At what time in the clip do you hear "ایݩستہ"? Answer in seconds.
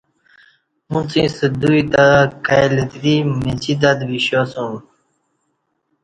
1.19-1.47